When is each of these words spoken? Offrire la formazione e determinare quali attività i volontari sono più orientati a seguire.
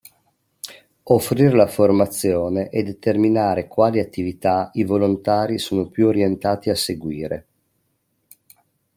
Offrire 1.03 1.55
la 1.55 1.67
formazione 1.67 2.69
e 2.69 2.81
determinare 2.81 3.67
quali 3.67 3.99
attività 3.99 4.71
i 4.73 4.83
volontari 4.83 5.59
sono 5.59 5.89
più 5.89 6.07
orientati 6.07 6.71
a 6.71 6.75
seguire. 6.75 7.45